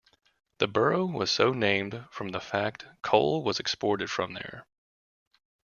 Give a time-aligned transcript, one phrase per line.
[0.57, 4.65] The borough was so named from the fact coal was exported from here.